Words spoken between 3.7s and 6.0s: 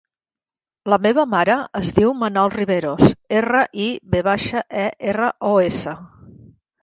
i, ve baixa, e, erra, o, essa.